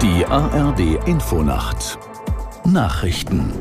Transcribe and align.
Die 0.00 0.26
ARD 0.26 1.06
Infonacht 1.06 1.98
Nachrichten 2.64 3.52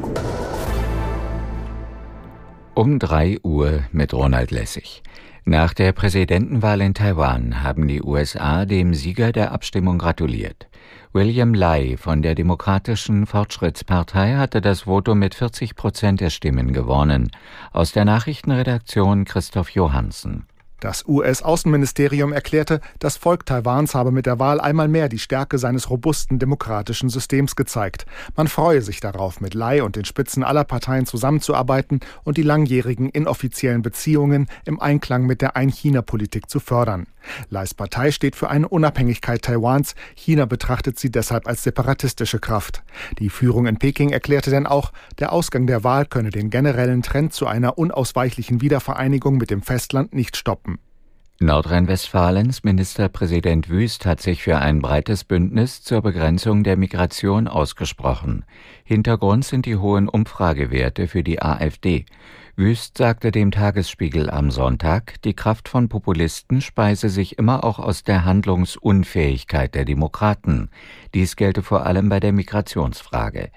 um 2.73 2.99
3 2.99 3.39
Uhr 3.43 3.83
mit 3.91 4.13
Ronald 4.13 4.51
Lessig. 4.51 5.03
Nach 5.43 5.73
der 5.73 5.91
Präsidentenwahl 5.91 6.81
in 6.81 6.93
Taiwan 6.93 7.61
haben 7.63 7.87
die 7.87 8.01
USA 8.01 8.65
dem 8.65 8.93
Sieger 8.93 9.31
der 9.31 9.51
Abstimmung 9.51 9.97
gratuliert. 9.97 10.67
William 11.13 11.53
Lai 11.53 11.97
von 11.97 12.21
der 12.21 12.35
Demokratischen 12.35 13.25
Fortschrittspartei 13.25 14.35
hatte 14.35 14.61
das 14.61 14.81
Votum 14.81 15.19
mit 15.19 15.35
40 15.35 15.75
Prozent 15.75 16.21
der 16.21 16.29
Stimmen 16.29 16.73
gewonnen. 16.73 17.31
Aus 17.71 17.91
der 17.91 18.05
Nachrichtenredaktion 18.05 19.25
Christoph 19.25 19.71
Johansen. 19.71 20.45
Das 20.81 21.07
US-Außenministerium 21.07 22.33
erklärte, 22.33 22.81
das 22.97 23.15
Volk 23.15 23.45
Taiwans 23.45 23.93
habe 23.93 24.11
mit 24.11 24.25
der 24.25 24.39
Wahl 24.39 24.59
einmal 24.59 24.87
mehr 24.87 25.09
die 25.09 25.19
Stärke 25.19 25.59
seines 25.59 25.91
robusten 25.91 26.39
demokratischen 26.39 27.07
Systems 27.07 27.55
gezeigt. 27.55 28.07
Man 28.35 28.47
freue 28.47 28.81
sich 28.81 28.99
darauf, 28.99 29.41
mit 29.41 29.53
Lai 29.53 29.83
und 29.83 29.95
den 29.95 30.05
Spitzen 30.05 30.43
aller 30.43 30.63
Parteien 30.63 31.05
zusammenzuarbeiten 31.05 31.99
und 32.23 32.37
die 32.37 32.41
langjährigen 32.41 33.09
inoffiziellen 33.09 33.83
Beziehungen 33.83 34.47
im 34.65 34.79
Einklang 34.81 35.27
mit 35.27 35.43
der 35.43 35.55
Ein-China-Politik 35.55 36.49
zu 36.49 36.59
fördern. 36.59 37.05
Lais 37.49 37.75
Partei 37.75 38.11
steht 38.11 38.35
für 38.35 38.49
eine 38.49 38.67
Unabhängigkeit 38.67 39.43
Taiwans. 39.43 39.93
China 40.15 40.45
betrachtet 40.45 40.97
sie 40.97 41.11
deshalb 41.11 41.47
als 41.47 41.61
separatistische 41.63 42.39
Kraft. 42.39 42.83
Die 43.19 43.29
Führung 43.29 43.67
in 43.67 43.77
Peking 43.77 44.09
erklärte 44.09 44.49
denn 44.49 44.65
auch, 44.65 44.91
der 45.19 45.31
Ausgang 45.31 45.67
der 45.67 45.83
Wahl 45.83 46.05
könne 46.05 46.31
den 46.31 46.49
generellen 46.49 47.03
Trend 47.03 47.33
zu 47.33 47.45
einer 47.45 47.77
unausweichlichen 47.77 48.61
Wiedervereinigung 48.61 49.37
mit 49.37 49.51
dem 49.51 49.61
Festland 49.61 50.13
nicht 50.13 50.35
stoppen. 50.35 50.70
Nordrhein-Westfalens 51.41 52.63
Ministerpräsident 52.63 53.67
Wüst 53.67 54.05
hat 54.05 54.21
sich 54.21 54.43
für 54.43 54.59
ein 54.59 54.79
breites 54.79 55.23
Bündnis 55.23 55.81
zur 55.81 56.03
Begrenzung 56.03 56.63
der 56.63 56.77
Migration 56.77 57.47
ausgesprochen. 57.47 58.45
Hintergrund 58.83 59.43
sind 59.43 59.65
die 59.65 59.75
hohen 59.75 60.07
Umfragewerte 60.07 61.07
für 61.07 61.23
die 61.23 61.41
AfD. 61.41 62.05
Wüst 62.55 62.99
sagte 62.99 63.31
dem 63.31 63.49
Tagesspiegel 63.49 64.29
am 64.29 64.51
Sonntag, 64.51 65.19
die 65.23 65.33
Kraft 65.33 65.67
von 65.67 65.89
Populisten 65.89 66.61
speise 66.61 67.09
sich 67.09 67.39
immer 67.39 67.63
auch 67.63 67.79
aus 67.79 68.03
der 68.03 68.23
Handlungsunfähigkeit 68.23 69.73
der 69.73 69.85
Demokraten. 69.85 70.69
Dies 71.15 71.35
gelte 71.35 71.63
vor 71.63 71.87
allem 71.87 72.07
bei 72.09 72.19
der 72.19 72.33
Migrationsfrage. 72.33 73.49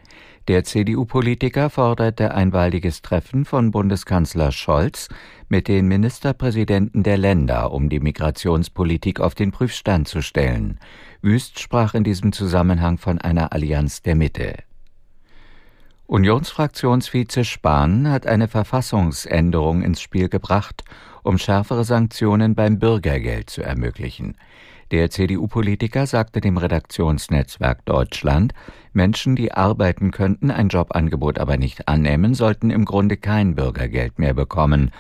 Der 0.47 0.63
CDU-Politiker 0.63 1.71
forderte 1.71 2.35
ein 2.35 2.51
baldiges 2.51 3.01
Treffen 3.01 3.47
von 3.47 3.71
Bundeskanzler 3.71 4.53
Scholz 4.53 5.09
mit 5.49 5.69
den 5.69 5.89
Ministerpräsidenten 5.89 7.03
der 7.03 7.17
Länder, 7.17 7.73
um 7.73 7.89
die 7.89 8.01
Migrationspolitik 8.01 9.21
auf 9.21 9.35
den 9.35 9.53
Prüfstand 9.53 10.07
zu 10.07 10.21
stellen. 10.21 10.79
Wüst 11.23 11.61
sprach 11.61 11.95
in 11.95 12.05
diesem 12.05 12.33
Zusammenhang 12.33 12.99
von 12.99 13.19
einer 13.19 13.55
Allianz 13.55 14.03
der 14.03 14.17
Mitte. 14.17 14.57
Unionsfraktionsvize 16.07 17.47
Spahn 17.47 18.11
hat 18.11 18.27
eine 18.27 18.47
Verfassungsänderung 18.47 19.81
ins 19.81 20.03
Spiel 20.03 20.29
gebracht, 20.29 20.85
um 21.25 21.39
schärfere 21.39 21.85
Sanktionen 21.85 22.55
beim 22.55 22.79
Bürgergeld 22.79 23.51
zu 23.51 23.63
ermöglichen. 23.63 24.37
Der 24.93 25.11
CDU-Politiker 25.11 26.07
sagte 26.07 26.41
dem 26.41 26.57
Redaktionsnetzwerk 26.57 27.85
Deutschland, 27.85 28.55
Menschen, 28.93 29.35
die 29.35 29.51
arbeiten 29.51 30.13
könnten, 30.13 30.53
ein 30.53 30.69
Jobangebot 30.69 31.41
aber 31.41 31.57
nicht 31.57 31.89
annehmen, 31.89 32.35
sollten 32.35 32.71
im 32.71 32.85
Grunde 32.85 33.17
kein 33.17 33.57
Bürgergeld 33.57 34.21
mehr 34.21 34.35
bekommen. 34.35 34.93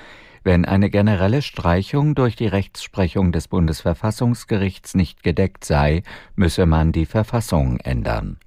Wenn 0.42 0.64
eine 0.64 0.91
generelle 0.91 1.42
Streichung 1.42 2.14
durch 2.14 2.34
die 2.34 2.47
Rechtsprechung 2.47 3.30
des 3.30 3.48
Bundesverfassungsgerichts 3.48 4.95
nicht 4.95 5.22
gedeckt 5.22 5.64
sei, 5.64 6.02
müsse 6.34 6.67
man 6.67 6.92
die 6.92 7.06
Verfassung 7.06 7.78
ändern. 7.78 8.39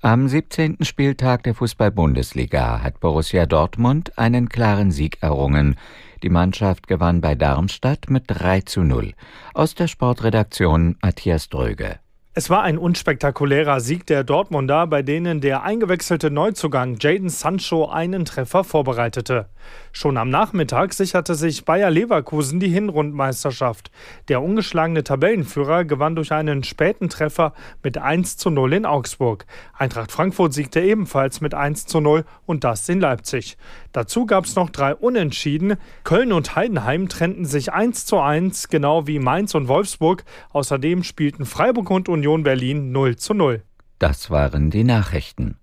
Am 0.00 0.28
17. 0.28 0.78
Spieltag 0.82 1.42
der 1.42 1.54
Fußball-Bundesliga 1.54 2.82
hat 2.82 3.00
Borussia 3.00 3.46
Dortmund 3.46 4.16
einen 4.16 4.48
klaren 4.48 4.92
Sieg 4.92 5.18
errungen. 5.22 5.76
Die 6.22 6.30
Mannschaft 6.30 6.88
gewann 6.88 7.20
bei 7.20 7.36
Darmstadt 7.36 8.10
mit 8.10 8.24
3 8.26 8.62
zu 8.62 8.82
0. 8.82 9.12
Aus 9.54 9.74
der 9.74 9.86
Sportredaktion 9.86 10.96
Matthias 11.00 11.48
Dröge. 11.48 12.00
Es 12.38 12.50
war 12.50 12.62
ein 12.62 12.78
unspektakulärer 12.78 13.80
Sieg 13.80 14.06
der 14.06 14.22
Dortmunder, 14.22 14.86
bei 14.86 15.02
denen 15.02 15.40
der 15.40 15.64
eingewechselte 15.64 16.30
Neuzugang 16.30 16.96
Jaden 17.00 17.30
Sancho 17.30 17.88
einen 17.88 18.24
Treffer 18.24 18.62
vorbereitete. 18.62 19.48
Schon 19.90 20.16
am 20.16 20.30
Nachmittag 20.30 20.92
sicherte 20.92 21.34
sich 21.34 21.64
Bayer 21.64 21.90
Leverkusen 21.90 22.60
die 22.60 22.68
Hinrundmeisterschaft. 22.68 23.90
Der 24.28 24.40
ungeschlagene 24.40 25.02
Tabellenführer 25.02 25.84
gewann 25.84 26.14
durch 26.14 26.30
einen 26.30 26.62
späten 26.62 27.08
Treffer 27.08 27.54
mit 27.82 27.98
1 27.98 28.36
zu 28.36 28.50
0 28.50 28.72
in 28.72 28.86
Augsburg. 28.86 29.44
Eintracht 29.76 30.12
Frankfurt 30.12 30.54
siegte 30.54 30.80
ebenfalls 30.80 31.40
mit 31.40 31.54
1 31.54 31.86
zu 31.86 31.98
0 31.98 32.24
und 32.46 32.62
das 32.62 32.88
in 32.88 33.00
Leipzig. 33.00 33.56
Dazu 33.98 34.26
gab 34.26 34.44
es 34.44 34.54
noch 34.54 34.70
drei 34.70 34.94
Unentschieden. 34.94 35.74
Köln 36.04 36.32
und 36.32 36.54
Heidenheim 36.54 37.08
trennten 37.08 37.46
sich 37.46 37.72
1 37.72 38.06
zu 38.06 38.20
1, 38.20 38.68
genau 38.68 39.08
wie 39.08 39.18
Mainz 39.18 39.56
und 39.56 39.66
Wolfsburg. 39.66 40.24
Außerdem 40.50 41.02
spielten 41.02 41.44
Freiburg 41.44 41.90
und 41.90 42.08
Union 42.08 42.44
Berlin 42.44 42.92
0 42.92 43.16
zu 43.16 43.34
0. 43.34 43.64
Das 43.98 44.30
waren 44.30 44.70
die 44.70 44.84
Nachrichten. 44.84 45.56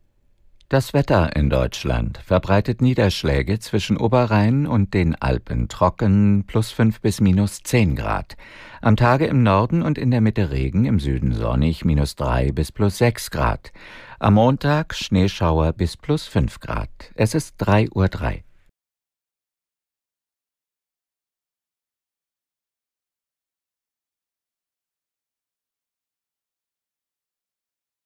Das 0.67 0.95
Wetter 0.95 1.35
in 1.35 1.51
Deutschland 1.51 2.17
verbreitet 2.17 2.81
Niederschläge 2.81 3.59
zwischen 3.59 3.97
Oberrhein 3.97 4.65
und 4.65 4.95
den 4.95 5.13
Alpen 5.13 5.67
trocken 5.67 6.45
plus 6.47 6.71
5 6.71 7.01
bis 7.01 7.21
minus 7.21 7.61
10 7.61 7.95
Grad. 7.95 8.35
Am 8.81 8.95
Tage 8.95 9.27
im 9.27 9.43
Norden 9.43 9.83
und 9.83 9.99
in 9.99 10.09
der 10.09 10.21
Mitte 10.21 10.49
Regen, 10.49 10.85
im 10.85 10.99
Süden 10.99 11.33
sonnig 11.33 11.85
minus 11.85 12.15
3 12.15 12.51
bis 12.51 12.71
plus 12.71 12.97
6 12.97 13.29
Grad. 13.29 13.73
Am 14.17 14.33
Montag 14.33 14.95
Schneeschauer 14.95 15.71
bis 15.73 15.97
plus 15.97 16.25
5 16.25 16.59
Grad. 16.59 16.89
Es 17.13 17.35
ist 17.35 17.61
3.03 17.61 17.91
Uhr. 17.93 18.39